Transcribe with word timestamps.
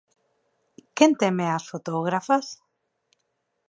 Quen 0.97 1.11
teme 1.21 1.45
as 1.57 1.63
fotógrafas? 1.71 2.45